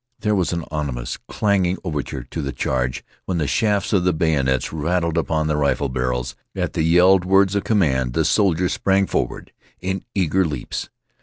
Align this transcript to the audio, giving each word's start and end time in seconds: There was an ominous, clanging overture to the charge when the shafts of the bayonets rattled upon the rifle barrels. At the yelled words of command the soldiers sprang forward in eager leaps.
There 0.21 0.33
was 0.33 0.51
an 0.51 0.65
ominous, 0.71 1.15
clanging 1.27 1.77
overture 1.83 2.23
to 2.23 2.41
the 2.41 2.51
charge 2.51 3.03
when 3.25 3.37
the 3.37 3.45
shafts 3.45 3.93
of 3.93 4.03
the 4.03 4.13
bayonets 4.13 4.73
rattled 4.73 5.15
upon 5.15 5.45
the 5.45 5.55
rifle 5.55 5.89
barrels. 5.89 6.35
At 6.55 6.73
the 6.73 6.81
yelled 6.81 7.23
words 7.23 7.53
of 7.53 7.65
command 7.65 8.13
the 8.13 8.25
soldiers 8.25 8.73
sprang 8.73 9.05
forward 9.05 9.51
in 9.79 10.03
eager 10.15 10.43
leaps. 10.43 10.89